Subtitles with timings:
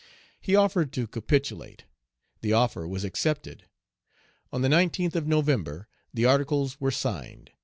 [0.39, 1.85] He offered to capitulate.
[2.41, 3.65] The offer was accepted.
[4.51, 7.51] On the 19th of November, the articles were signed.